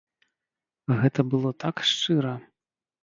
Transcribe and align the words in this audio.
Гэта 1.03 1.27
было 1.35 1.53
так 1.65 1.75
шчыра! 1.91 2.33